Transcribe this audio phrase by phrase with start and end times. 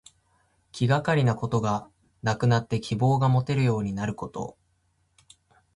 [0.71, 1.87] 気がかりなことが
[2.23, 4.57] なくなって希望がもてるようになること。